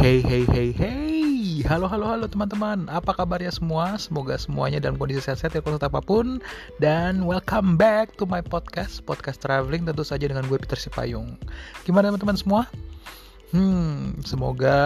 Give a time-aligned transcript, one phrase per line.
[0.00, 1.60] Hey hey hey hey.
[1.68, 2.88] Halo halo halo teman-teman.
[2.88, 4.00] Apa kabarnya semua?
[4.00, 6.40] Semoga semuanya dalam kondisi sehat-sehat ya kalau apa pun.
[6.80, 11.36] Dan welcome back to my podcast Podcast traveling tentu saja dengan gue Peter Sipayung.
[11.84, 12.62] Gimana teman-teman semua?
[13.52, 14.80] Hmm semoga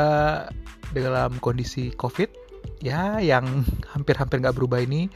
[0.90, 2.34] dalam kondisi covid
[2.82, 3.46] Ya yang
[3.94, 5.14] hampir-hampir gak berubah ini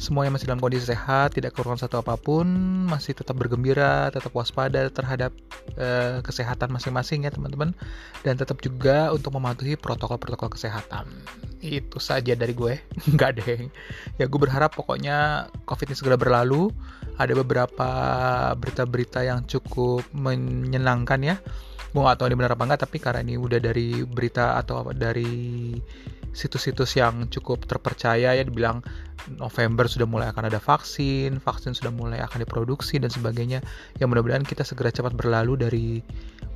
[0.00, 2.48] semuanya masih dalam kondisi sehat, tidak kekurangan satu apa pun,
[2.88, 5.28] masih tetap bergembira, tetap waspada terhadap
[5.76, 7.76] uh, kesehatan masing-masing ya teman-teman,
[8.24, 11.04] dan tetap juga untuk mematuhi protokol-protokol kesehatan.
[11.60, 12.80] Itu saja dari gue,
[13.14, 13.68] nggak deh.
[14.16, 16.72] Ya gue berharap pokoknya COVID ini segera berlalu.
[17.20, 17.90] Ada beberapa
[18.56, 21.36] berita-berita yang cukup menyenangkan ya.
[21.92, 25.76] Gue nggak tahu ini benar apa enggak, tapi karena ini udah dari berita atau dari
[26.30, 28.82] situs-situs yang cukup terpercaya ya dibilang
[29.36, 33.60] November sudah mulai akan ada vaksin, vaksin sudah mulai akan diproduksi dan sebagainya.
[34.00, 35.86] Ya mudah-mudahan kita segera cepat berlalu dari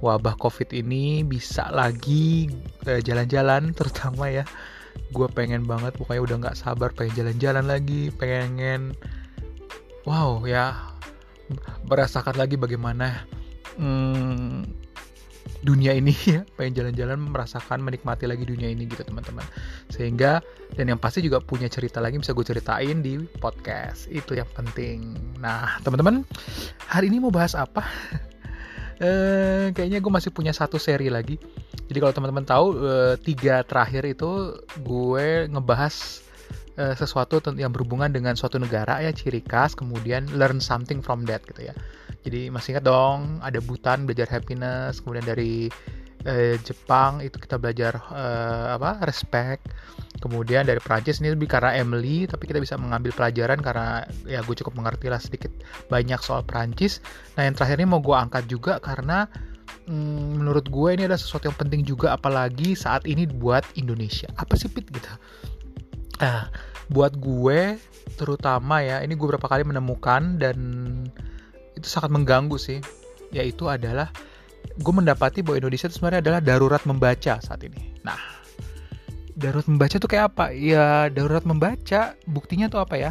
[0.01, 2.49] wabah Covid ini bisa lagi
[2.89, 4.45] eh, jalan-jalan terutama ya.
[5.11, 8.95] Gue pengen banget pokoknya udah nggak sabar pengen jalan-jalan lagi, pengen
[10.05, 10.95] wow ya
[11.85, 13.25] merasakan lagi bagaimana
[13.77, 14.84] hmm,
[15.65, 19.45] dunia ini ya pengen jalan-jalan merasakan menikmati lagi dunia ini gitu teman-teman.
[19.89, 24.09] Sehingga dan yang pasti juga punya cerita lagi bisa gue ceritain di podcast.
[24.13, 25.17] Itu yang penting.
[25.41, 26.25] Nah teman-teman
[26.89, 27.85] hari ini mau bahas apa?
[28.95, 31.35] Eh, kayaknya gue masih punya satu seri lagi.
[31.91, 34.55] Jadi kalau teman-teman tahu eh, tiga terakhir itu
[34.87, 36.23] gue ngebahas
[36.79, 41.43] eh, sesuatu yang berhubungan dengan suatu negara ya ciri khas kemudian learn something from that
[41.47, 41.75] gitu ya
[42.25, 45.69] jadi masih ingat dong, ada Butan belajar happiness, kemudian dari
[46.25, 49.05] eh, Jepang itu kita belajar eh, apa?
[49.05, 49.69] respect.
[50.25, 54.57] Kemudian dari Prancis ini lebih karena Emily, tapi kita bisa mengambil pelajaran karena ya gue
[54.57, 55.53] cukup mengerti lah sedikit
[55.93, 57.05] banyak soal Prancis.
[57.37, 59.29] Nah yang terakhir ini mau gue angkat juga karena
[59.85, 64.33] hmm, menurut gue ini ada sesuatu yang penting juga apalagi saat ini buat Indonesia.
[64.41, 65.13] Apa sih Pit gitu?
[66.25, 66.49] Nah,
[66.89, 67.77] buat gue
[68.17, 70.57] terutama ya, ini gue berapa kali menemukan dan
[71.75, 72.79] itu sangat mengganggu sih.
[73.35, 74.11] Yaitu adalah
[74.75, 77.95] gue mendapati bahwa Indonesia itu sebenarnya adalah darurat membaca saat ini.
[78.03, 78.19] Nah
[79.35, 80.55] darurat membaca tuh kayak apa?
[80.55, 83.11] Ya darurat membaca buktinya tuh apa ya?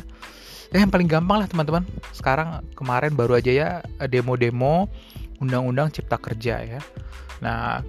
[0.73, 1.85] Eh, yang paling gampang lah teman-teman.
[2.15, 3.69] Sekarang kemarin baru aja ya
[4.09, 4.89] demo-demo
[5.37, 6.81] undang-undang cipta kerja ya.
[7.43, 7.83] Nah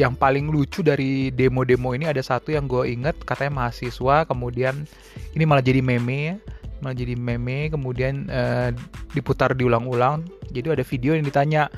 [0.00, 4.88] yang paling lucu dari demo-demo ini ada satu yang gue inget katanya mahasiswa kemudian
[5.36, 6.36] ini malah jadi meme ya
[6.82, 8.74] malah jadi meme kemudian uh,
[9.14, 10.26] diputar diulang-ulang.
[10.50, 11.70] Jadi ada video yang ditanya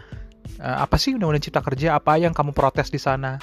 [0.59, 2.00] uh, apa sih undang-undang cipta kerja?
[2.00, 3.37] Apa yang kamu protes di sana?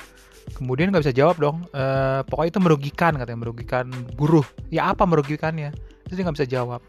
[0.57, 1.57] Kemudian nggak bisa jawab dong.
[1.69, 3.85] Uh, pokoknya itu merugikan katanya merugikan
[4.17, 4.43] buruh.
[4.73, 5.69] Ya apa merugikannya?
[6.09, 6.81] Terus dia nggak bisa jawab.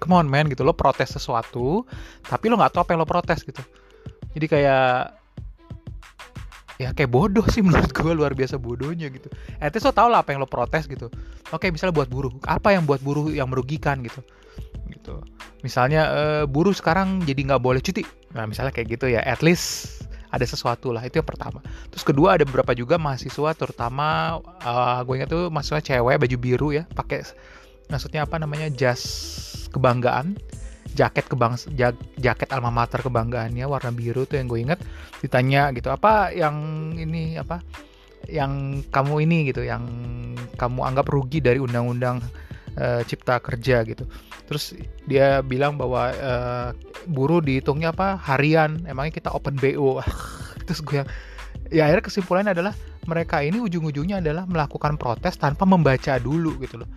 [0.00, 0.64] Come on man gitu.
[0.64, 1.84] Lo protes sesuatu
[2.24, 3.60] tapi lo nggak tahu apa yang lo protes gitu.
[4.32, 5.12] Jadi kayak
[6.76, 9.28] ya kayak bodoh sih menurut gue luar biasa bodohnya gitu.
[9.60, 11.08] Eh lo tau lah apa yang lo protes gitu.
[11.52, 14.20] Oke misalnya buat buruh, apa yang buat buruh yang merugikan gitu,
[14.90, 15.22] gitu.
[15.64, 18.04] Misalnya uh, buruh sekarang jadi nggak boleh cuti,
[18.34, 19.22] nah misalnya kayak gitu ya.
[19.24, 21.62] At least ada sesuatu lah itu yang pertama.
[21.88, 26.68] Terus kedua ada beberapa juga mahasiswa terutama uh, gue ingat tuh mahasiswa cewek baju biru
[26.74, 27.24] ya, pakai
[27.86, 29.02] maksudnya apa namanya jas
[29.70, 30.34] kebanggaan
[30.96, 31.60] jaket kebang
[32.16, 34.80] jaket alma mater kebanggaannya warna biru tuh yang gue inget
[35.20, 36.56] ditanya gitu apa yang
[36.96, 37.60] ini apa
[38.30, 39.38] yang kamu ini?
[39.50, 39.86] Gitu yang
[40.58, 42.22] kamu anggap rugi dari undang-undang
[42.78, 44.06] uh, cipta kerja gitu.
[44.46, 44.74] Terus
[45.06, 46.70] dia bilang bahwa uh,
[47.06, 50.02] buruh dihitungnya apa harian emangnya kita open bo
[50.66, 51.08] terus gue yang
[51.70, 52.74] ya akhirnya kesimpulannya adalah
[53.06, 56.90] mereka ini ujung-ujungnya adalah melakukan protes tanpa membaca dulu gitu loh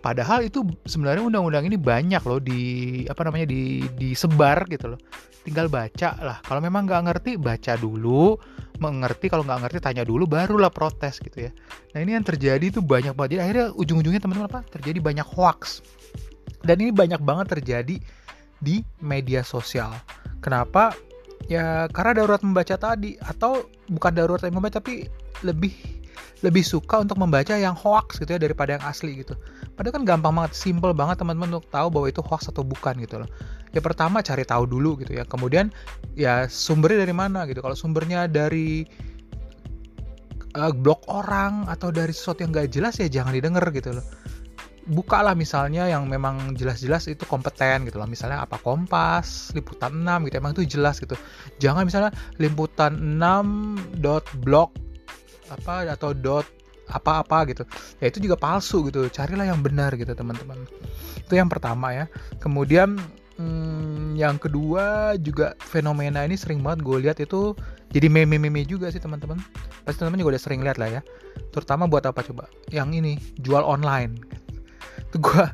[0.00, 5.00] Padahal itu sebenarnya undang-undang ini banyak loh di apa namanya di disebar gitu loh.
[5.42, 6.38] Tinggal baca lah.
[6.42, 8.34] Kalau memang nggak ngerti baca dulu,
[8.78, 11.50] mengerti kalau nggak ngerti tanya dulu, barulah protes gitu ya.
[11.94, 13.38] Nah ini yang terjadi itu banyak banget.
[13.38, 14.60] Jadi akhirnya ujung-ujungnya teman-teman apa?
[14.68, 15.82] Terjadi banyak hoax.
[16.66, 17.96] Dan ini banyak banget terjadi
[18.58, 19.94] di media sosial.
[20.42, 20.94] Kenapa?
[21.46, 25.06] Ya karena darurat membaca tadi atau bukan darurat membaca tapi
[25.46, 25.74] lebih
[26.44, 29.36] lebih suka untuk membaca yang hoax gitu ya daripada yang asli gitu.
[29.76, 33.20] Padahal kan gampang banget, simple banget teman-teman untuk tahu bahwa itu hoax atau bukan gitu
[33.20, 33.30] loh.
[33.76, 35.28] Ya pertama cari tahu dulu gitu ya.
[35.28, 35.68] Kemudian
[36.16, 37.60] ya sumbernya dari mana gitu.
[37.60, 38.88] Kalau sumbernya dari
[40.56, 44.06] uh, blog orang atau dari sesuatu yang gak jelas ya jangan didengar gitu loh.
[44.86, 48.06] Bukalah misalnya yang memang jelas-jelas itu kompeten gitu loh.
[48.06, 50.34] Misalnya apa Kompas, Liputan 6 gitu.
[50.38, 51.18] Emang itu jelas gitu.
[51.58, 54.85] Jangan misalnya Liputan 6.blog
[55.50, 56.46] apa atau dot
[56.86, 57.62] apa-apa gitu.
[57.98, 59.10] Ya itu juga palsu gitu.
[59.10, 60.66] Carilah yang benar gitu teman-teman.
[61.18, 62.06] Itu yang pertama ya.
[62.38, 62.98] Kemudian
[63.38, 67.58] hmm, yang kedua juga fenomena ini sering banget gue lihat itu
[67.90, 69.38] jadi meme-meme juga sih teman-teman.
[69.82, 71.00] Pasti teman-teman juga udah sering lihat lah ya.
[71.50, 72.46] Terutama buat apa coba?
[72.70, 74.18] Yang ini jual online.
[75.10, 75.44] Itu gue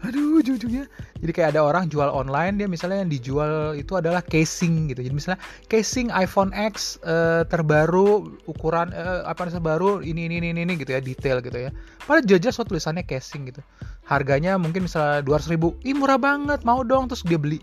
[0.00, 0.88] aduh ujung-ujungnya.
[1.20, 5.04] Jadi kayak ada orang jual online dia misalnya yang dijual itu adalah casing gitu.
[5.04, 10.72] Jadi misalnya casing iPhone X uh, terbaru ukuran uh, apa terbaru ini ini ini ini
[10.80, 11.70] gitu ya detail gitu ya.
[12.08, 13.60] Padahal jelas so tulisannya casing gitu.
[14.08, 15.76] Harganya mungkin misalnya dua ribu.
[15.84, 17.12] Ih murah banget mau dong.
[17.12, 17.60] Terus dia beli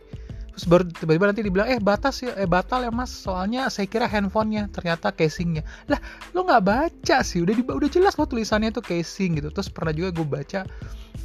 [0.58, 3.14] terus baru tiba-tiba nanti dibilang eh batas ya eh batal ya mas.
[3.14, 5.62] Soalnya saya kira handphonenya ternyata casingnya.
[5.86, 6.02] Lah
[6.34, 7.46] lo nggak baca sih.
[7.46, 9.54] Udah udah jelas kok tulisannya itu casing gitu.
[9.54, 10.66] Terus pernah juga gue baca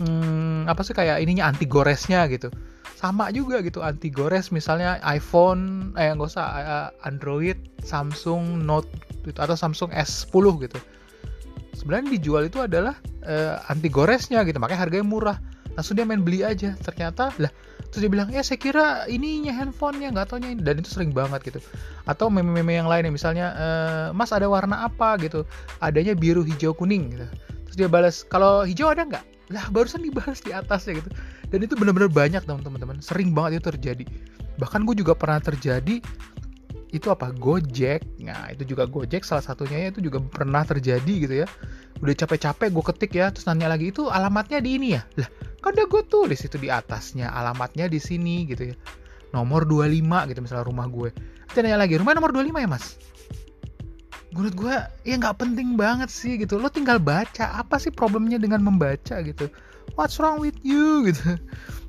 [0.04, 2.52] hmm, apa sih kayak ininya anti goresnya gitu.
[2.92, 4.52] Sama juga gitu anti gores.
[4.52, 8.92] Misalnya iPhone eh nggak usah uh, Android Samsung Note
[9.24, 10.78] gitu, atau Samsung S10 gitu.
[11.72, 14.60] Sebenarnya dijual itu adalah uh, anti goresnya gitu.
[14.60, 15.40] Makanya harganya murah
[15.76, 16.76] langsung dia main beli aja.
[16.80, 17.52] Ternyata lah
[17.92, 20.62] terus dia bilang ya saya kira ininya handphonenya nggak taunya ini.
[20.64, 21.60] Dan itu sering banget gitu.
[22.08, 23.66] Atau meme-meme yang lain misalnya e,
[24.16, 25.16] mas ada warna apa?
[25.20, 25.44] gitu.
[25.84, 27.26] Adanya biru hijau kuning gitu.
[27.68, 29.24] Terus dia balas kalau hijau ada nggak?
[29.52, 31.10] Lah barusan dibahas di atasnya gitu.
[31.52, 33.04] Dan itu benar-benar banyak teman-teman.
[33.04, 34.04] Sering banget itu terjadi.
[34.56, 36.00] Bahkan gue juga pernah terjadi
[36.92, 37.32] itu apa?
[37.32, 38.04] Gojek.
[38.20, 41.46] Nah itu juga Gojek salah satunya ya itu juga pernah terjadi gitu ya.
[42.00, 45.04] Udah capek-capek gue ketik ya terus nanya lagi itu alamatnya di ini ya?
[45.20, 45.28] Lah
[45.62, 48.76] kan udah gue tulis itu di atasnya alamatnya di sini gitu ya.
[49.32, 51.14] Nomor 25 gitu misalnya rumah gue.
[51.48, 52.98] Nanti nanya lagi rumah nomor 25 ya mas?
[54.34, 54.74] Menurut gue
[55.06, 56.58] ya nggak penting banget sih gitu.
[56.58, 59.22] Lo tinggal baca apa sih problemnya dengan membaca?
[59.22, 59.46] gitu.
[59.94, 61.00] What's wrong with you?
[61.08, 61.38] gitu.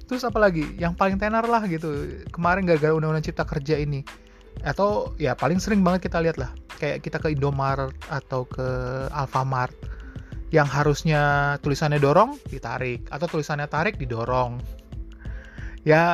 [0.06, 2.22] Terus apalagi yang paling tenar lah gitu.
[2.30, 4.06] Kemarin gara-gara undang-undang cipta kerja ini.
[4.62, 6.54] Atau ya paling sering banget kita lihat lah.
[6.78, 8.68] Kayak kita ke Indomaret atau ke
[9.10, 9.74] Alfamart
[10.54, 13.10] yang harusnya tulisannya dorong ditarik.
[13.10, 14.62] Atau tulisannya tarik didorong.
[15.82, 16.06] Ya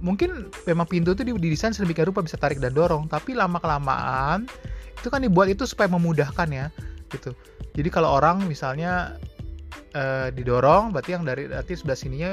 [0.00, 3.06] mungkin memang pintu itu didesain sedemikian rupa bisa tarik dan dorong.
[3.12, 4.48] Tapi lama kelamaan
[4.96, 6.66] itu kan dibuat itu supaya memudahkan ya
[7.12, 7.36] gitu.
[7.76, 9.20] Jadi kalau orang misalnya
[9.92, 12.32] uh, didorong berarti yang dari berarti sebelah sininya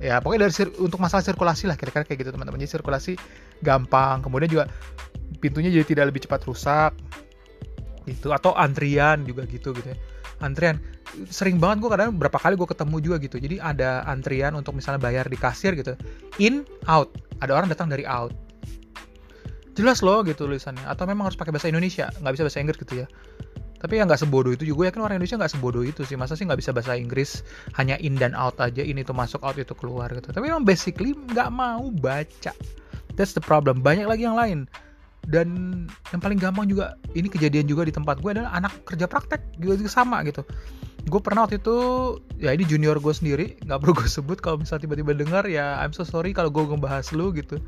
[0.00, 2.56] ya pokoknya dari untuk masalah sirkulasi lah kira-kira kayak gitu teman-teman.
[2.64, 3.12] Jadi sirkulasi
[3.60, 4.64] gampang kemudian juga
[5.38, 6.96] pintunya jadi tidak lebih cepat rusak
[8.08, 9.98] itu atau antrian juga gitu gitu ya
[10.42, 10.82] antrian.
[11.30, 13.36] Sering banget gue kadang berapa kali gue ketemu juga gitu.
[13.38, 15.94] Jadi ada antrian untuk misalnya bayar di kasir gitu.
[16.42, 17.14] In out.
[17.40, 18.34] Ada orang datang dari out.
[19.72, 20.84] Jelas loh gitu tulisannya.
[20.84, 22.10] Atau memang harus pakai bahasa Indonesia.
[22.20, 23.06] Nggak bisa bahasa Inggris gitu ya.
[23.82, 24.92] Tapi ya nggak sebodoh itu juga ya.
[24.94, 26.14] Kan orang Indonesia nggak sebodoh itu sih.
[26.18, 27.46] Masa sih nggak bisa bahasa Inggris?
[27.78, 28.82] Hanya in dan out aja.
[28.84, 30.30] Ini tuh masuk out itu keluar gitu.
[30.30, 32.52] Tapi memang basically nggak mau baca.
[33.16, 33.80] That's the problem.
[33.80, 34.66] Banyak lagi yang lain
[35.30, 35.46] dan
[36.10, 39.78] yang paling gampang juga ini kejadian juga di tempat gue adalah anak kerja praktek juga,
[39.78, 40.42] juga sama gitu.
[41.02, 41.76] Gue pernah waktu itu
[42.38, 45.94] ya ini junior gue sendiri nggak perlu gue sebut kalau misal tiba-tiba dengar ya I'm
[45.94, 47.58] so sorry kalau gue ngebahas lu gitu.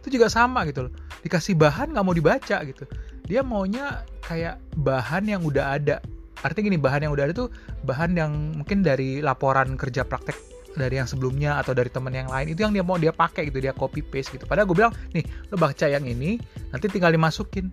[0.00, 0.92] Itu juga sama gitu loh.
[1.24, 2.84] Dikasih bahan nggak mau dibaca gitu.
[3.28, 6.00] Dia maunya kayak bahan yang udah ada.
[6.42, 7.48] Artinya gini bahan yang udah ada tuh
[7.84, 12.52] bahan yang mungkin dari laporan kerja praktek dari yang sebelumnya atau dari teman yang lain
[12.52, 15.24] itu yang dia mau dia pakai gitu dia copy paste gitu padahal gue bilang nih
[15.52, 16.40] lo baca yang ini
[16.72, 17.68] nanti tinggal dimasukin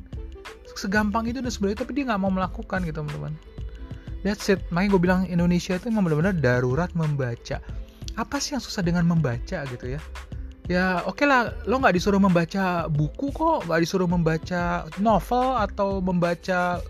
[0.76, 3.36] segampang itu dan sebenarnya tapi dia nggak mau melakukan gitu teman-teman
[4.20, 4.60] That's it.
[4.72, 7.64] Makanya gue bilang Indonesia itu memang benar-benar darurat membaca.
[8.20, 10.02] Apa sih yang susah dengan membaca gitu ya?
[10.70, 15.98] Ya oke okay lah, lo nggak disuruh membaca buku kok, nggak disuruh membaca novel atau
[16.04, 16.84] membaca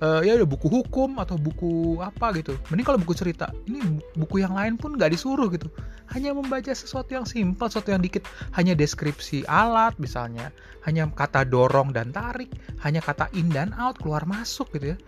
[0.00, 2.56] uh, ya udah buku hukum atau buku apa gitu.
[2.72, 5.68] Mending kalau buku cerita, ini buku yang lain pun nggak disuruh gitu.
[6.10, 8.26] Hanya membaca sesuatu yang simpel, sesuatu yang dikit,
[8.56, 10.50] hanya deskripsi alat misalnya,
[10.82, 12.50] hanya kata dorong dan tarik,
[12.82, 14.98] hanya kata in dan out keluar masuk gitu ya.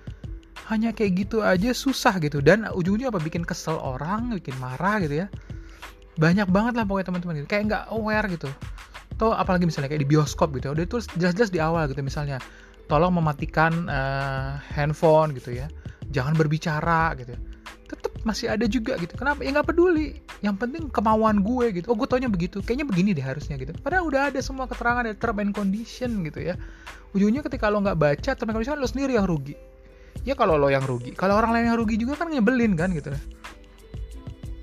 [0.70, 2.38] Hanya kayak gitu aja susah gitu.
[2.38, 3.18] Dan ujungnya apa?
[3.18, 5.28] Bikin kesel orang bikin marah gitu ya.
[6.20, 7.48] Banyak banget lah pokoknya teman-teman gitu.
[7.50, 8.48] Kayak nggak aware gitu.
[9.18, 12.38] Atau apalagi misalnya kayak di bioskop gitu udah itu jelas-jelas di awal gitu misalnya
[12.92, 15.72] tolong mematikan uh, handphone gitu ya.
[16.12, 17.32] Jangan berbicara gitu
[17.92, 19.12] tetap masih ada juga gitu.
[19.20, 19.44] Kenapa?
[19.44, 20.16] Ya nggak peduli.
[20.40, 21.86] Yang penting kemauan gue gitu.
[21.92, 22.64] Oh gue taunya begitu.
[22.64, 23.76] Kayaknya begini deh harusnya gitu.
[23.84, 26.54] Padahal udah ada semua keterangan ada term and condition gitu ya.
[27.12, 29.54] Ujungnya ketika lo nggak baca term and condition lo sendiri yang rugi.
[30.24, 31.12] Ya kalau lo yang rugi.
[31.12, 33.12] Kalau orang lain yang rugi juga kan nyebelin kan gitu.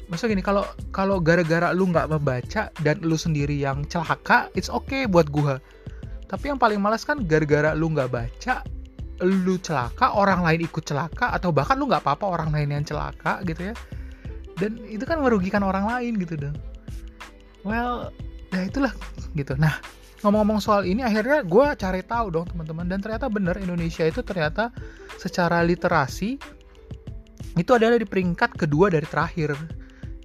[0.09, 5.05] Masa gini kalau kalau gara-gara lu nggak membaca dan lu sendiri yang celaka it's okay
[5.05, 5.61] buat gua
[6.29, 8.61] tapi yang paling males kan gara-gara lu nggak baca
[9.25, 13.43] lu celaka orang lain ikut celaka atau bahkan lu nggak apa-apa orang lain yang celaka
[13.43, 13.75] gitu ya.
[14.59, 16.55] Dan itu kan merugikan orang lain gitu dong
[17.67, 18.13] well
[18.53, 18.93] ya itulah
[19.35, 19.57] gitu.
[19.59, 19.81] Nah
[20.19, 22.87] ngomong-ngomong soal ini akhirnya gue cari tahu dong teman-teman.
[22.87, 24.71] Dan ternyata bener Indonesia itu ternyata
[25.19, 26.39] secara literasi
[27.57, 29.55] itu adalah di peringkat kedua dari terakhir.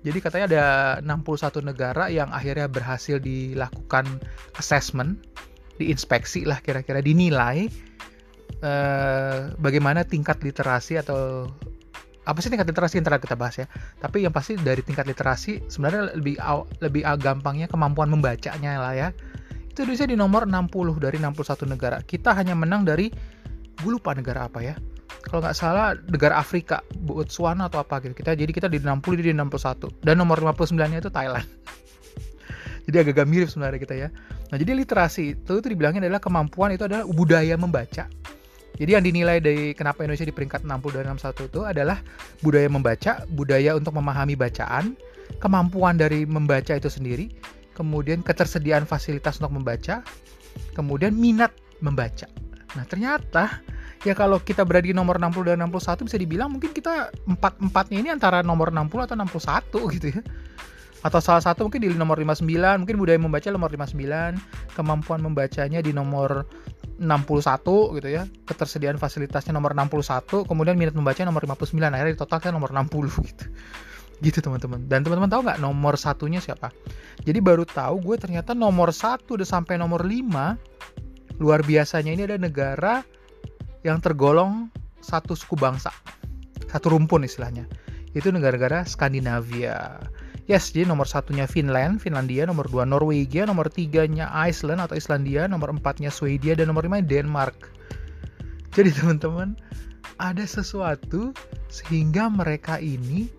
[0.05, 0.67] Jadi katanya ada
[1.01, 4.05] 61 negara yang akhirnya berhasil dilakukan
[4.61, 5.17] assessment,
[5.81, 7.67] diinspeksi lah kira-kira dinilai
[8.63, 11.51] eh, bagaimana tingkat literasi atau
[12.25, 13.67] apa sih tingkat literasi internet kita bahas ya.
[14.01, 16.41] Tapi yang pasti dari tingkat literasi sebenarnya lebih
[16.81, 19.09] lebih gampangnya kemampuan membacanya lah ya.
[19.69, 22.01] Itu Indonesia di nomor 60 dari 61 negara.
[22.01, 23.13] Kita hanya menang dari
[23.75, 24.75] gue lupa negara apa ya.
[25.25, 28.17] Kalau nggak salah negara Afrika, Botswana atau apa gitu.
[28.17, 31.45] Kita jadi kita di 60 di 61 dan nomor 59-nya itu Thailand.
[32.89, 34.09] jadi agak-agak mirip sebenarnya kita ya.
[34.53, 38.07] Nah, jadi literasi itu itu dibilangnya adalah kemampuan itu adalah budaya membaca
[38.75, 41.99] jadi yang dinilai dari kenapa Indonesia di peringkat 60 dan 61 itu adalah
[42.43, 44.99] budaya membaca, budaya untuk memahami bacaan,
[45.39, 47.31] kemampuan dari membaca itu sendiri,
[47.79, 50.03] kemudian ketersediaan fasilitas untuk membaca,
[50.75, 52.27] kemudian minat membaca.
[52.75, 53.63] Nah, ternyata
[54.03, 58.11] ya kalau kita berada di nomor 60 dan 61 bisa dibilang mungkin kita empat-empatnya ini
[58.11, 60.23] antara nomor 60 atau 61 gitu ya
[61.05, 62.49] atau salah satu mungkin di nomor 59
[62.81, 66.49] mungkin budaya membaca nomor 59 kemampuan membacanya di nomor
[66.97, 68.25] 61 gitu ya.
[68.49, 72.89] Ketersediaan fasilitasnya nomor 61 kemudian minat membaca nomor 59 akhirnya di total kan nomor 60
[73.29, 73.45] gitu.
[74.25, 74.89] Gitu teman-teman.
[74.89, 76.73] Dan teman-teman tahu nggak nomor satunya siapa?
[77.21, 82.41] Jadi baru tahu gue ternyata nomor satu udah sampai nomor 5 luar biasanya ini ada
[82.41, 83.05] negara
[83.85, 84.73] yang tergolong
[85.05, 85.93] satu suku bangsa.
[86.73, 87.69] Satu rumpun istilahnya.
[88.17, 90.01] Itu negara-negara Skandinavia
[90.45, 95.73] Yes, jadi nomor satunya Finland, Finlandia, nomor dua Norwegia, nomor tiganya Iceland atau Islandia, nomor
[95.73, 97.73] empatnya Swedia, dan nomor lima Denmark.
[98.77, 99.57] Jadi teman-teman,
[100.21, 101.33] ada sesuatu
[101.73, 103.33] sehingga mereka ini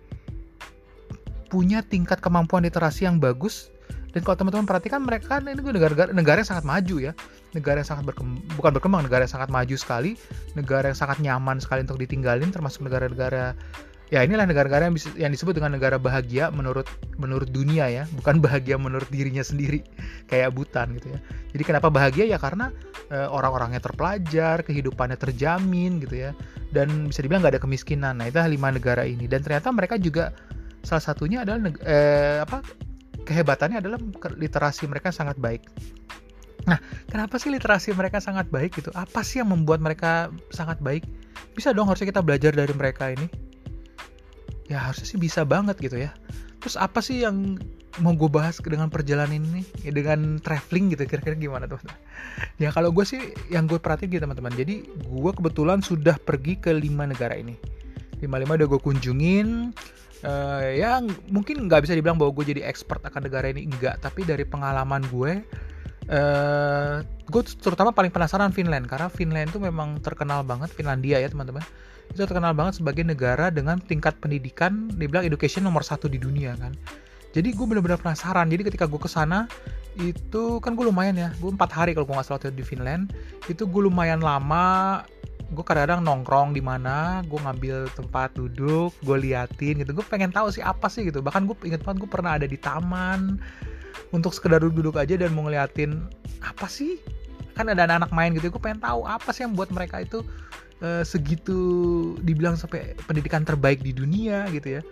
[1.46, 3.70] punya tingkat kemampuan literasi yang bagus.
[4.10, 7.12] Dan kalau teman-teman perhatikan mereka kan ini negara, negara yang sangat maju ya.
[7.54, 10.18] Negara yang sangat berkembang bukan berkembang negara yang sangat maju sekali.
[10.58, 13.52] Negara yang sangat nyaman sekali untuk ditinggalin termasuk negara-negara
[14.06, 16.86] ya inilah negara-negara yang, yang disebut dengan negara bahagia menurut
[17.18, 18.04] menurut dunia ya.
[18.14, 19.82] Bukan bahagia menurut dirinya sendiri.
[20.30, 21.18] Kayak Butan gitu ya.
[21.54, 22.24] Jadi kenapa bahagia?
[22.26, 22.70] Ya karena
[23.10, 26.30] e, orang-orangnya terpelajar kehidupannya terjamin gitu ya.
[26.70, 28.22] Dan bisa dibilang nggak ada kemiskinan.
[28.22, 29.26] Nah itu lima negara ini.
[29.26, 30.30] Dan ternyata mereka juga
[30.86, 31.96] salah satunya adalah e,
[32.46, 32.62] apa
[33.26, 33.98] kehebatannya adalah
[34.38, 35.66] literasi mereka sangat baik.
[36.66, 38.90] Nah, kenapa sih literasi mereka sangat baik gitu?
[38.90, 41.06] Apa sih yang membuat mereka sangat baik?
[41.54, 43.45] Bisa dong harusnya kita belajar dari mereka ini
[44.66, 46.14] ya harusnya sih bisa banget gitu ya.
[46.62, 47.60] Terus apa sih yang
[48.02, 49.62] mau gue bahas dengan perjalanan ini?
[49.86, 51.80] Ya dengan traveling gitu kira-kira gimana tuh
[52.62, 54.54] ya kalau gue sih yang gue perhatiin gitu teman-teman.
[54.54, 57.54] Jadi gue kebetulan sudah pergi ke lima negara ini.
[58.18, 59.72] Lima lima udah gue kunjungin.
[60.24, 64.24] Uh, ya mungkin nggak bisa dibilang bahwa gue jadi expert akan negara ini enggak tapi
[64.24, 65.44] dari pengalaman gue
[66.10, 71.62] uh, gue terutama paling penasaran Finland karena Finland itu memang terkenal banget Finlandia ya teman-teman.
[72.06, 76.72] Itu terkenal banget sebagai negara dengan tingkat pendidikan dibilang education nomor satu di dunia kan.
[77.34, 78.48] Jadi gue bener-bener penasaran.
[78.48, 79.44] Jadi ketika gue ke sana
[79.96, 83.12] itu kan gue lumayan ya gue empat hari kalau gue nggak salah di Finland.
[83.50, 85.02] Itu gue lumayan lama
[85.46, 89.92] gue kadang-kadang nongkrong di mana gue ngambil tempat duduk gue liatin gitu.
[89.92, 91.20] Gue pengen tahu sih apa sih gitu.
[91.20, 93.42] Bahkan gue inget banget gue pernah ada di taman
[94.12, 96.06] untuk sekedar duduk-duduk aja dan mau ngeliatin
[96.42, 96.98] apa sih?
[97.56, 100.20] Kan ada anak-anak main gitu gue pengen tahu apa sih yang buat mereka itu
[100.84, 101.58] uh, segitu
[102.20, 104.82] dibilang sampai pendidikan terbaik di dunia gitu ya.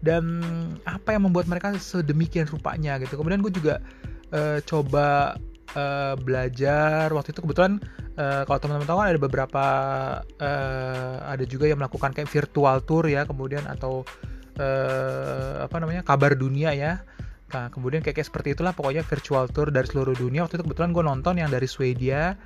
[0.00, 0.40] Dan
[0.88, 3.20] apa yang membuat mereka sedemikian rupanya gitu.
[3.20, 3.84] Kemudian gue juga
[4.32, 5.36] uh, coba
[5.76, 7.78] uh, belajar waktu itu kebetulan
[8.18, 9.64] uh, kalau teman-teman tahu kan ada beberapa
[10.40, 14.02] uh, ada juga yang melakukan kayak virtual tour ya kemudian atau
[14.58, 17.02] uh, apa namanya kabar dunia ya
[17.50, 20.46] Nah, kemudian kayak, kayak seperti itulah pokoknya virtual tour dari seluruh dunia.
[20.46, 22.38] Waktu itu kebetulan gue nonton yang dari Swedia.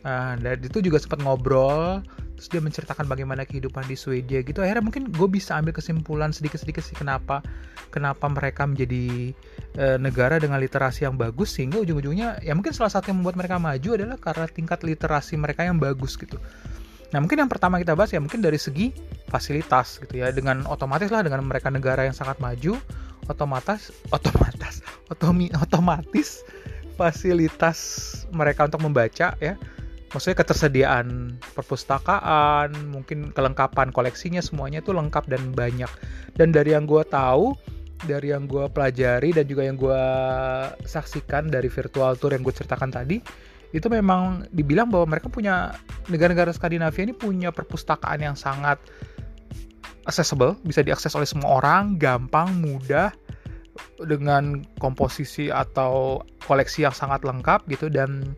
[0.00, 2.00] Uh, dan itu juga sempat ngobrol
[2.40, 6.80] terus dia menceritakan bagaimana kehidupan di Swedia gitu akhirnya mungkin gue bisa ambil kesimpulan sedikit-sedikit
[6.80, 7.44] sih kenapa
[7.92, 9.36] kenapa mereka menjadi
[9.76, 13.60] e, negara dengan literasi yang bagus sehingga ujung-ujungnya ya mungkin salah satu yang membuat mereka
[13.60, 16.40] maju adalah karena tingkat literasi mereka yang bagus gitu
[17.12, 18.88] nah mungkin yang pertama kita bahas ya mungkin dari segi
[19.28, 22.80] fasilitas gitu ya dengan otomatis lah dengan mereka negara yang sangat maju
[23.30, 26.42] otomatis otomatis otomi, otomatis
[26.98, 27.78] fasilitas
[28.34, 29.54] mereka untuk membaca ya
[30.10, 35.90] maksudnya ketersediaan perpustakaan, mungkin kelengkapan koleksinya semuanya itu lengkap dan banyak.
[36.34, 37.54] Dan dari yang gue tahu,
[38.04, 40.02] dari yang gue pelajari dan juga yang gue
[40.82, 43.22] saksikan dari virtual tour yang gue ceritakan tadi,
[43.70, 45.78] itu memang dibilang bahwa mereka punya
[46.10, 48.82] negara-negara Skandinavia ini punya perpustakaan yang sangat
[50.04, 53.12] accessible, bisa diakses oleh semua orang, gampang, mudah,
[54.00, 58.36] dengan komposisi atau koleksi yang sangat lengkap gitu dan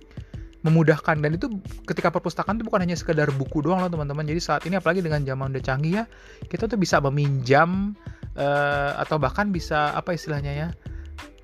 [0.63, 1.19] memudahkan.
[1.19, 1.51] Dan itu
[1.87, 4.27] ketika perpustakaan itu bukan hanya sekedar buku doang loh teman-teman.
[4.27, 6.05] Jadi saat ini apalagi dengan zaman udah canggih ya
[6.47, 7.99] kita tuh bisa meminjam
[8.39, 10.69] uh, atau bahkan bisa apa istilahnya ya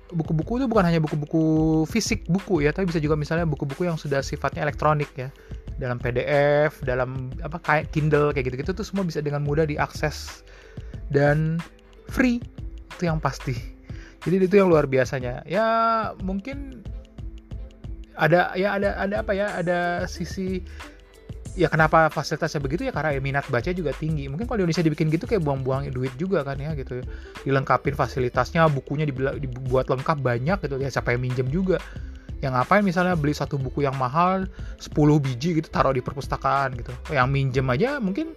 [0.09, 1.43] buku-buku itu bukan hanya buku-buku
[1.85, 5.29] fisik buku ya tapi bisa juga misalnya buku-buku yang sudah sifatnya elektronik ya.
[5.79, 10.43] Dalam PDF dalam apa kayak Kindle kayak gitu-gitu tuh semua bisa dengan mudah diakses
[11.13, 11.61] dan
[12.11, 12.43] free.
[12.97, 13.55] Itu yang pasti.
[14.27, 15.47] Jadi itu yang luar biasanya.
[15.47, 15.67] Ya
[16.19, 16.83] mungkin
[18.19, 20.59] ada ya ada ada apa ya ada sisi
[21.59, 22.87] ya kenapa fasilitasnya begitu?
[22.87, 24.31] Ya karena ya minat baca juga tinggi.
[24.31, 27.03] Mungkin kalau di Indonesia dibikin gitu kayak buang-buang duit juga kan ya gitu
[27.43, 30.75] dilengkapin fasilitasnya bukunya dibuat lengkap banyak gitu.
[30.79, 31.83] Ya siapa yang minjem juga?
[32.39, 34.47] Yang ngapain misalnya beli satu buku yang mahal
[34.79, 36.95] 10 biji gitu taruh di perpustakaan gitu.
[37.11, 38.31] Yang minjem aja mungkin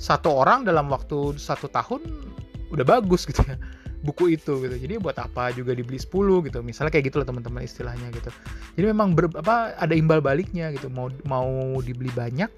[0.00, 2.00] satu orang dalam waktu satu tahun
[2.72, 3.60] udah bagus gitu ya
[4.04, 4.76] buku itu gitu.
[4.76, 6.12] Jadi buat apa juga dibeli 10
[6.44, 6.60] gitu.
[6.60, 8.28] Misalnya kayak gitu loh teman-teman istilahnya gitu.
[8.76, 10.92] Jadi memang ber, apa ada imbal baliknya gitu.
[10.92, 12.52] Mau mau dibeli banyak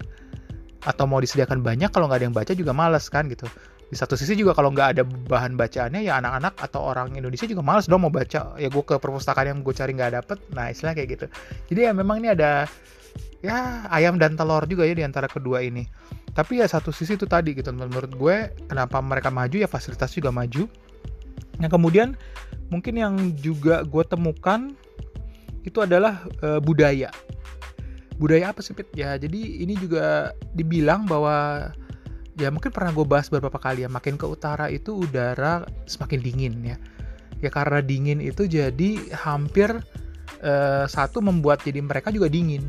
[0.83, 3.47] atau mau disediakan banyak kalau nggak ada yang baca juga males kan gitu.
[3.87, 7.63] Di satu sisi juga kalau nggak ada bahan bacaannya ya anak-anak atau orang Indonesia juga
[7.63, 8.59] males dong mau baca.
[8.59, 11.25] Ya gue ke perpustakaan yang gue cari nggak dapet nah istilah kayak gitu.
[11.71, 12.67] Jadi ya memang ini ada
[13.39, 15.87] ya ayam dan telur juga ya di antara kedua ini.
[16.35, 17.71] Tapi ya satu sisi itu tadi gitu.
[17.71, 18.35] Menurut gue
[18.67, 20.67] kenapa mereka maju ya fasilitas juga maju
[21.57, 22.07] Yang kemudian
[22.69, 24.73] mungkin yang juga gue temukan
[25.65, 27.09] itu adalah e, budaya.
[28.17, 28.89] Budaya apa sih Pit?
[28.93, 31.69] Ya jadi ini juga dibilang bahwa
[32.37, 36.53] ya mungkin pernah gue bahas beberapa kali ya makin ke utara itu udara semakin dingin
[36.63, 36.77] ya.
[37.41, 39.69] Ya karena dingin itu jadi hampir
[40.41, 40.53] e,
[40.89, 42.63] satu membuat jadi mereka juga dingin.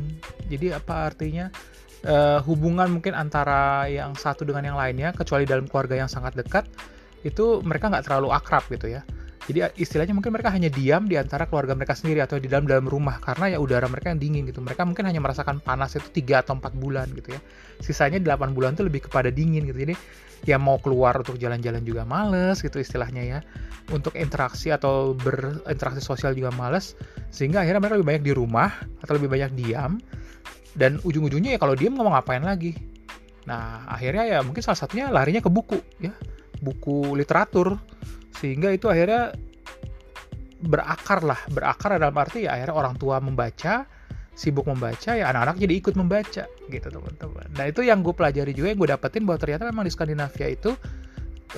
[0.49, 1.49] Jadi apa artinya?
[1.99, 6.63] Uh, hubungan mungkin antara yang satu dengan yang lainnya kecuali dalam keluarga yang sangat dekat
[7.23, 9.03] itu mereka nggak terlalu akrab gitu ya.
[9.49, 12.85] Jadi istilahnya mungkin mereka hanya diam di antara keluarga mereka sendiri atau di dalam dalam
[12.85, 14.61] rumah karena ya udara mereka yang dingin gitu.
[14.61, 17.41] Mereka mungkin hanya merasakan panas itu 3 atau 4 bulan gitu ya.
[17.81, 19.73] Sisanya 8 bulan itu lebih kepada dingin gitu.
[19.73, 19.97] Jadi
[20.45, 23.39] ya mau keluar untuk jalan-jalan juga males gitu istilahnya ya.
[23.89, 26.93] Untuk interaksi atau berinteraksi sosial juga males
[27.33, 28.69] sehingga akhirnya mereka lebih banyak di rumah
[29.01, 29.97] atau lebih banyak diam.
[30.77, 32.77] Dan ujung-ujungnya ya kalau diam ngomong ngapain lagi?
[33.49, 36.13] Nah akhirnya ya mungkin salah satunya larinya ke buku ya
[36.59, 37.79] buku literatur
[38.35, 39.35] sehingga itu akhirnya
[40.59, 41.39] berakar lah.
[41.51, 43.87] Berakar dalam arti ya akhirnya orang tua membaca
[44.39, 47.47] sibuk membaca ya anak-anak jadi ikut membaca gitu teman-teman.
[47.59, 50.71] Nah itu yang gue pelajari juga yang gue dapetin bahwa ternyata memang di Skandinavia itu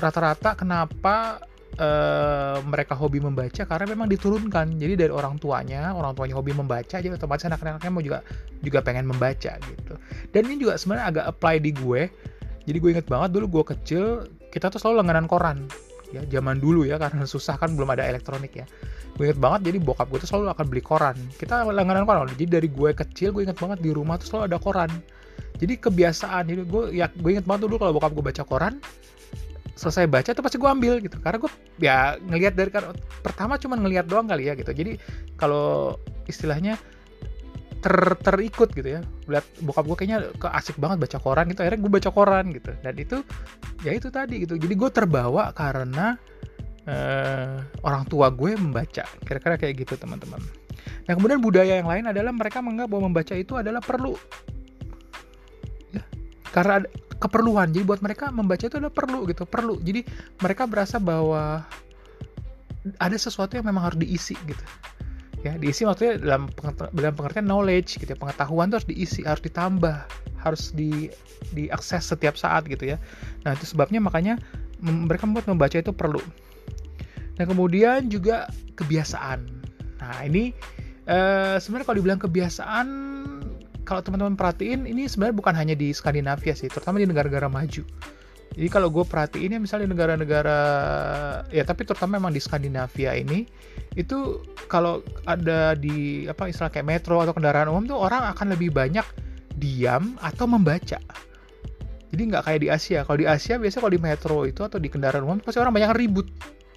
[0.01, 1.45] rata-rata kenapa
[1.77, 4.81] uh, mereka hobi membaca karena memang diturunkan.
[4.81, 8.25] Jadi dari orang tuanya orang tuanya hobi membaca jadi otomatis anak-anaknya mau juga
[8.65, 9.93] juga pengen membaca gitu.
[10.33, 12.09] Dan ini juga sebenarnya agak apply di gue.
[12.65, 15.65] Jadi gue inget banget dulu gue kecil kita tuh selalu langganan koran.
[16.11, 18.67] Ya zaman dulu ya karena susah kan belum ada elektronik ya.
[19.15, 21.15] Gue inget banget jadi bokap gue tuh selalu akan beli koran.
[21.39, 22.27] Kita langganan koran.
[22.35, 24.91] Jadi dari gue kecil gue inget banget di rumah tuh selalu ada koran.
[25.55, 28.75] Jadi kebiasaan jadi gue ya gue inget banget dulu kalau bokap gue baca koran
[29.71, 31.15] selesai baca tuh pasti gue ambil gitu.
[31.23, 32.91] Karena gue ya ngelihat dari kan
[33.23, 34.67] pertama cuma ngelihat doang kali ya gitu.
[34.75, 34.99] Jadi
[35.39, 35.95] kalau
[36.27, 36.75] istilahnya
[37.81, 39.01] ter terikut gitu ya.
[39.25, 41.65] Lihat bokap gue kayaknya ke asik banget baca koran gitu.
[41.65, 42.71] Akhirnya gue baca koran gitu.
[42.85, 43.17] Dan itu
[43.81, 44.55] ya itu tadi gitu.
[44.55, 46.15] Jadi gue terbawa karena
[46.85, 49.03] uh, orang tua gue membaca.
[49.25, 50.39] Kira-kira kayak gitu teman-teman.
[51.09, 54.13] Nah kemudian budaya yang lain adalah mereka menganggap bahwa membaca itu adalah perlu.
[55.89, 56.05] Ya.
[56.53, 57.73] Karena ada keperluan.
[57.73, 59.43] Jadi buat mereka membaca itu adalah perlu gitu.
[59.49, 59.81] Perlu.
[59.81, 60.05] Jadi
[60.37, 61.65] mereka berasa bahwa
[62.97, 64.65] ada sesuatu yang memang harus diisi gitu
[65.43, 65.53] ya.
[65.57, 66.49] Diisi maksudnya dalam
[66.95, 68.17] dalam pengertian knowledge gitu ya.
[68.17, 69.97] Pengetahuan itu harus diisi harus ditambah
[70.41, 71.09] harus di
[71.53, 72.97] diakses setiap saat gitu ya.
[73.45, 74.41] Nah itu sebabnya makanya
[74.81, 76.21] mereka membuat membaca itu perlu.
[77.37, 79.45] Dan kemudian juga kebiasaan.
[80.01, 80.53] Nah ini
[81.05, 82.87] eh, sebenarnya kalau dibilang kebiasaan
[83.85, 87.83] kalau teman-teman perhatiin ini sebenarnya bukan hanya di Skandinavia sih terutama di negara-negara maju
[88.51, 90.59] jadi kalau gue perhatiin ya misalnya negara-negara
[91.55, 93.47] ya tapi terutama memang di Skandinavia ini
[93.95, 98.71] itu kalau ada di apa istilah kayak metro atau kendaraan umum tuh orang akan lebih
[98.75, 99.03] banyak
[99.55, 100.99] diam atau membaca.
[102.11, 102.99] Jadi nggak kayak di Asia.
[103.07, 105.91] Kalau di Asia biasanya kalau di metro itu atau di kendaraan umum pasti orang banyak
[105.95, 106.27] ribut.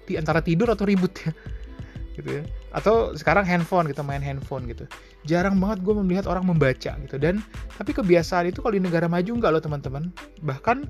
[0.07, 1.31] Di antara tidur atau ribut ya.
[2.15, 2.43] Gitu ya.
[2.71, 4.87] Atau sekarang handphone gitu main handphone gitu.
[5.27, 7.15] Jarang banget gue melihat orang membaca gitu.
[7.19, 7.43] Dan
[7.75, 10.03] tapi kebiasaan itu kalau di negara maju nggak loh teman-teman.
[10.39, 10.87] Bahkan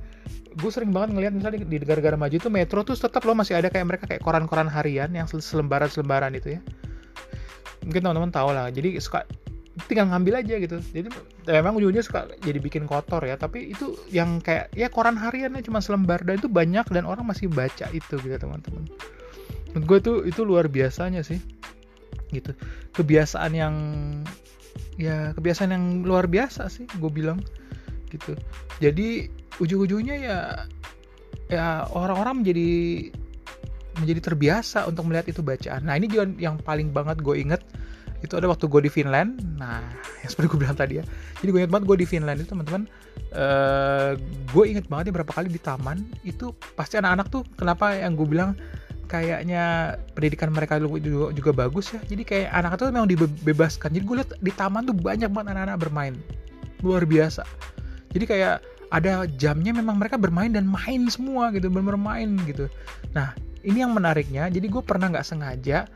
[0.55, 3.67] gue sering banget ngelihat misalnya di negara-negara maju itu metro tuh tetap loh masih ada
[3.67, 6.61] kayak mereka kayak koran-koran harian yang selembaran-selembaran itu ya.
[7.83, 9.27] Mungkin teman-teman tahu lah jadi suka
[9.91, 10.79] tinggal ngambil aja gitu.
[10.79, 11.11] Jadi
[11.51, 15.83] memang ujungnya suka jadi bikin kotor ya tapi itu yang kayak ya koran hariannya cuma
[15.83, 18.87] selembar dan itu banyak dan orang masih baca itu gitu teman-teman.
[19.75, 21.43] Menurut gue tuh itu luar biasanya sih
[22.31, 22.55] gitu.
[22.95, 23.75] Kebiasaan yang
[24.95, 27.43] ya kebiasaan yang luar biasa sih gue bilang
[28.11, 28.33] gitu.
[28.81, 30.39] Jadi ujung-ujungnya ya
[31.47, 32.71] ya orang-orang menjadi
[34.01, 35.87] menjadi terbiasa untuk melihat itu bacaan.
[35.87, 37.61] Nah ini juga yang paling banget gue inget
[38.23, 39.39] itu ada waktu gue di Finland.
[39.55, 39.79] Nah
[40.23, 41.03] yang seperti gue bilang tadi ya.
[41.39, 42.83] Jadi gue inget banget gue di Finland itu teman-teman
[43.37, 44.11] uh,
[44.51, 48.27] gue inget banget ya berapa kali di taman itu pasti anak-anak tuh kenapa yang gue
[48.27, 48.51] bilang
[49.05, 52.01] kayaknya pendidikan mereka juga, juga bagus ya.
[52.03, 53.93] Jadi kayak anak itu memang dibebaskan.
[53.93, 56.15] Jadi gue lihat di taman tuh banyak banget anak-anak bermain.
[56.83, 57.45] Luar biasa
[58.15, 58.55] jadi kayak
[58.95, 62.71] ada jamnya memang mereka bermain dan main semua gitu bermain gitu.
[63.11, 65.89] Nah ini yang menariknya jadi gue pernah nggak sengaja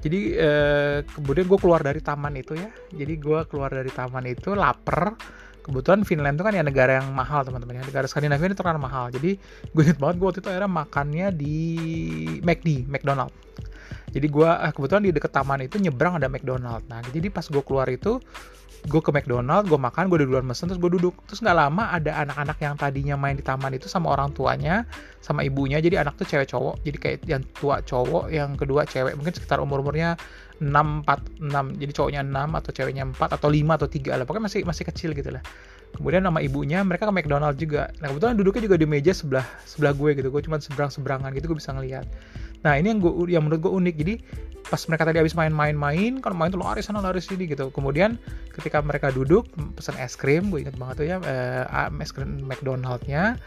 [0.00, 4.54] jadi eh, kemudian gue keluar dari taman itu ya jadi gue keluar dari taman itu
[4.54, 5.18] lapar
[5.66, 9.10] kebetulan Finland itu kan ya negara yang mahal teman-teman ya negara Skandinavia ini terkenal mahal
[9.10, 9.34] jadi
[9.74, 11.56] gue inget banget gue waktu itu akhirnya makannya di
[12.40, 13.34] McD McDonald.
[14.06, 16.86] Jadi gue eh, kebetulan di deket taman itu nyebrang ada McDonald.
[16.86, 18.22] Nah jadi pas gue keluar itu
[18.86, 21.14] gue ke McDonald gue makan gue duluan mesen terus gue duduk.
[21.26, 24.86] Terus nggak lama ada anak-anak yang tadinya main di taman itu sama orang tuanya
[25.20, 25.82] sama ibunya.
[25.82, 26.82] Jadi anak tuh cewek cowok.
[26.86, 29.18] Jadi kayak yang tua cowok yang kedua cewek.
[29.18, 30.14] Mungkin sekitar umur umurnya
[30.62, 34.24] 6 4 6 jadi cowoknya 6 atau ceweknya 4 atau 5 atau 3 lah.
[34.24, 35.42] Pokoknya masih masih kecil gitu lah
[35.94, 37.88] kemudian nama ibunya mereka ke McDonald juga.
[38.02, 40.28] Nah kebetulan duduknya juga di meja sebelah sebelah gue gitu.
[40.28, 42.04] Gue cuma seberang seberangan gitu gue bisa ngeliat.
[42.66, 43.94] Nah ini yang gue yang menurut gue unik.
[43.96, 44.14] Jadi
[44.66, 47.72] pas mereka tadi habis main-main-main kalau main tuh lari sana lari sini gitu.
[47.72, 48.20] Kemudian
[48.52, 53.40] ketika mereka duduk pesan es krim gue inget banget tuh ya eh, es krim McDonaldnya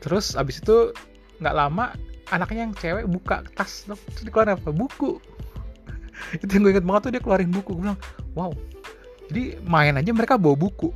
[0.00, 0.92] terus abis itu
[1.40, 1.92] nggak lama
[2.32, 4.72] anaknya yang cewek buka tas terus dikeluarin apa?
[4.72, 5.20] Buku.
[6.42, 7.76] Itu yang gue inget banget tuh dia keluarin buku.
[7.76, 8.00] Gue bilang
[8.32, 8.50] wow.
[9.26, 10.94] Jadi main aja mereka bawa buku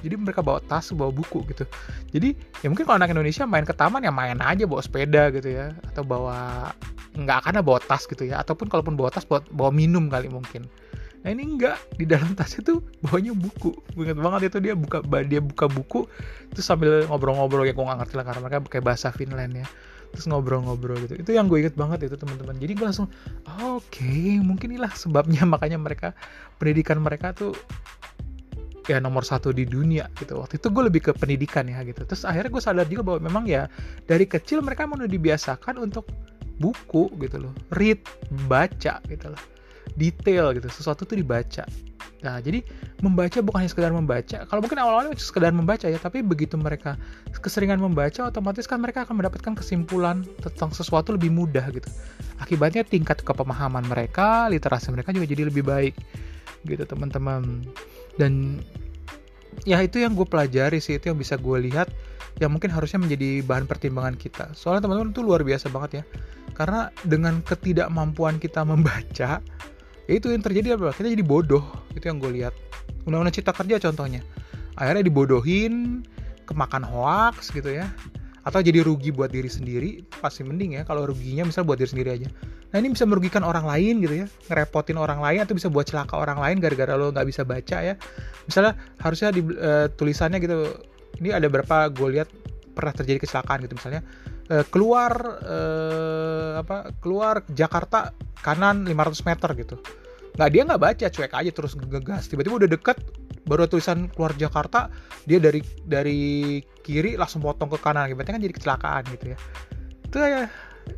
[0.00, 1.64] jadi mereka bawa tas bawa buku gitu.
[2.10, 2.34] Jadi
[2.64, 5.76] ya mungkin kalau anak Indonesia main ke taman ya main aja bawa sepeda gitu ya.
[5.92, 6.68] Atau bawa
[7.14, 8.40] nggak akan bawa tas gitu ya.
[8.40, 10.66] Ataupun kalaupun bawa tas bawa, bawa minum kali mungkin.
[11.20, 13.76] Nah ini enggak di dalam tas itu bawanya buku.
[14.00, 16.08] Inget banget itu dia buka dia buka buku
[16.56, 17.68] terus sambil ngobrol-ngobrol.
[17.68, 19.66] Ya gue nggak ngerti lah karena mereka pakai bahasa Finland ya.
[20.10, 21.20] Terus ngobrol-ngobrol gitu.
[21.20, 22.56] Itu yang gue inget banget itu teman-teman.
[22.56, 23.12] Jadi gue langsung
[23.46, 25.44] oke okay, mungkin inilah sebabnya.
[25.52, 26.16] Makanya mereka
[26.56, 27.52] pendidikan mereka tuh
[28.90, 30.42] ya nomor satu di dunia gitu.
[30.42, 32.02] Waktu itu gue lebih ke pendidikan ya gitu.
[32.02, 33.70] Terus akhirnya gue sadar juga bahwa memang ya
[34.10, 36.10] dari kecil mereka mau dibiasakan untuk
[36.58, 37.52] buku gitu loh.
[37.72, 38.02] Read
[38.50, 39.42] baca gitu loh.
[39.94, 41.64] Detail gitu sesuatu tuh dibaca.
[42.20, 42.60] Nah jadi
[43.00, 44.44] membaca bukan hanya sekedar membaca.
[44.44, 47.00] Kalau mungkin awal-awalnya sekedar membaca ya tapi begitu mereka
[47.32, 51.88] keseringan membaca otomatis kan mereka akan mendapatkan kesimpulan tentang sesuatu lebih mudah gitu.
[52.40, 55.96] Akibatnya tingkat kepemahaman mereka literasi mereka juga jadi lebih baik
[56.68, 57.64] gitu teman-teman
[58.16, 58.62] dan
[59.68, 61.90] ya itu yang gue pelajari sih itu yang bisa gue lihat
[62.40, 64.56] yang mungkin harusnya menjadi bahan pertimbangan kita.
[64.56, 66.04] Soalnya teman-teman itu luar biasa banget ya.
[66.56, 69.44] Karena dengan ketidakmampuan kita membaca
[70.08, 71.62] ya itu yang terjadi apa kita jadi bodoh.
[71.92, 72.54] Itu yang gue lihat.
[73.04, 74.24] Undang-undang cipta kerja contohnya.
[74.80, 76.06] Akhirnya dibodohin
[76.48, 77.86] kemakan hoax gitu ya
[78.40, 80.82] atau jadi rugi buat diri sendiri pasti mending ya.
[80.88, 82.28] Kalau ruginya misal buat diri sendiri aja.
[82.72, 84.26] Nah ini bisa merugikan orang lain gitu ya.
[84.48, 87.94] Ngerepotin orang lain atau bisa buat celaka orang lain gara-gara lo nggak bisa baca ya.
[88.48, 90.72] Misalnya harusnya di uh, tulisannya gitu
[91.20, 92.28] ini ada berapa gue lihat
[92.72, 93.76] pernah terjadi kecelakaan gitu.
[93.76, 94.00] Misalnya
[94.48, 95.12] uh, keluar
[95.44, 99.76] uh, apa keluar Jakarta kanan 500 meter gitu.
[100.40, 102.32] Nggak dia nggak baca cuek aja terus ngegas.
[102.32, 102.96] Tiba-tiba udah deket
[103.50, 104.86] baru tulisan keluar Jakarta
[105.26, 108.14] dia dari dari kiri langsung potong ke kanan.
[108.14, 109.38] Berarti kan jadi kecelakaan gitu ya.
[110.06, 110.42] Itu ya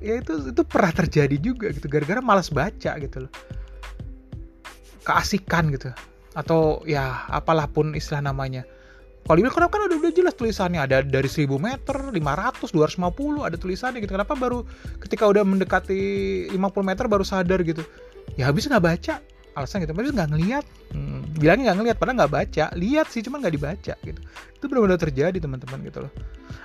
[0.05, 1.88] ya itu itu pernah terjadi juga gitu.
[1.88, 3.33] Gara-gara malas baca gitu loh.
[5.01, 5.88] Keasikan gitu.
[6.37, 8.69] Atau ya apalah pun istilah namanya.
[9.23, 10.83] Kalau dibilang kenapa kan udah, udah jelas tulisannya.
[10.83, 14.12] Ada dari 1000 meter, 500, 250 ada tulisannya gitu.
[14.12, 14.67] Kenapa baru
[15.01, 16.01] ketika udah mendekati
[16.53, 17.81] 50 meter baru sadar gitu?
[18.37, 19.15] Ya habis nggak baca
[19.53, 20.65] alasan gitu, habis nggak ngelihat.
[20.93, 22.65] Hmm, bilangnya nggak ngelihat, padahal nggak baca.
[22.77, 24.21] Lihat sih, cuman nggak dibaca gitu.
[24.57, 26.12] Itu benar-benar terjadi teman-teman gitu loh.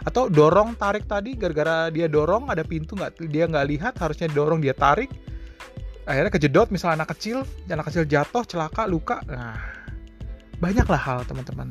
[0.08, 4.64] Atau dorong tarik tadi, gara-gara dia dorong ada pintu nggak dia nggak lihat, harusnya dorong
[4.64, 5.12] dia tarik.
[6.08, 9.20] Akhirnya kejedot, misalnya anak kecil, anak kecil jatuh, celaka, luka.
[9.28, 9.60] Nah,
[10.58, 11.70] banyaklah hal teman-teman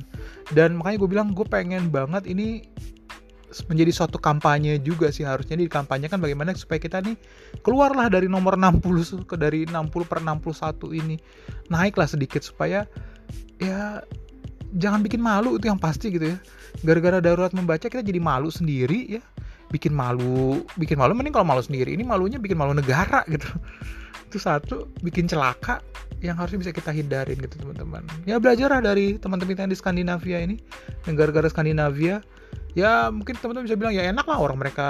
[0.55, 2.63] dan makanya gue bilang gue pengen banget ini
[3.71, 5.57] menjadi suatu kampanye juga sih harusnya.
[5.59, 7.17] Di kampanye kan bagaimana supaya kita nih
[7.63, 11.17] keluarlah dari nomor 60 ke dari 60 per 61 ini.
[11.71, 12.85] Naiklah sedikit supaya
[13.63, 14.03] ya
[14.77, 16.39] jangan bikin malu itu yang pasti gitu ya.
[16.85, 19.23] Gara-gara darurat membaca kita jadi malu sendiri ya.
[19.71, 21.95] Bikin malu bikin malu mending kalau malu sendiri.
[21.95, 23.47] Ini malunya bikin malu negara gitu.
[24.31, 25.81] Itu satu bikin celaka
[26.25, 28.03] yang harusnya bisa kita hindarin gitu teman-teman.
[28.25, 30.57] Ya belajarlah dari teman-teman yang di Skandinavia ini.
[31.07, 32.25] Negara-negara Skandinavia
[32.77, 34.89] ya mungkin teman-teman bisa bilang ya enak lah orang mereka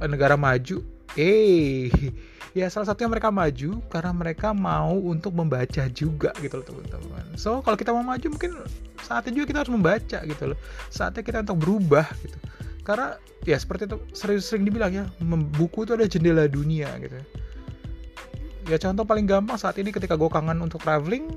[0.00, 0.80] eh, negara maju.
[1.14, 1.92] Eh
[2.58, 7.24] ya salah satunya mereka maju karena mereka mau untuk membaca juga gitu loh teman-teman.
[7.36, 8.56] So kalau kita mau maju mungkin
[9.04, 10.58] saatnya juga kita harus membaca gitu loh.
[10.88, 12.38] Saatnya kita untuk berubah gitu.
[12.80, 15.04] Karena ya seperti itu sering-sering dibilang ya
[15.60, 17.20] buku itu ada jendela dunia gitu.
[18.66, 21.30] Ya contoh paling gampang saat ini ketika gue kangen untuk traveling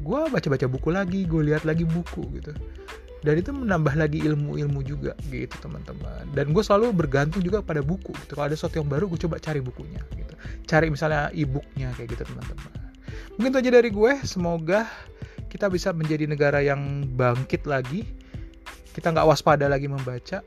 [0.00, 2.56] gue baca-baca buku lagi gue lihat lagi buku gitu
[3.20, 8.16] dan itu menambah lagi ilmu-ilmu juga gitu teman-teman dan gue selalu bergantung juga pada buku
[8.24, 12.16] gitu kalau ada sesuatu yang baru gue coba cari bukunya gitu cari misalnya e-booknya kayak
[12.16, 12.72] gitu teman-teman
[13.36, 14.88] mungkin itu aja dari gue semoga
[15.52, 18.08] kita bisa menjadi negara yang bangkit lagi
[18.96, 20.40] kita nggak waspada lagi membaca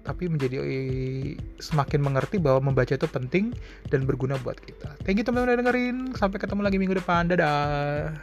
[0.00, 3.52] tapi menjadi eh, semakin mengerti bahwa membaca itu penting
[3.92, 4.96] dan berguna buat kita.
[5.04, 5.96] Thank you teman-teman udah dengerin.
[6.16, 7.28] Sampai ketemu lagi minggu depan.
[7.30, 8.16] Dadah.